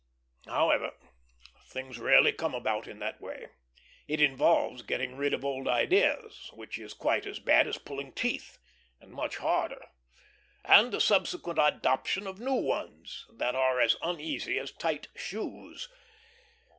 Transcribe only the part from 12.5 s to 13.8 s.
ones, that are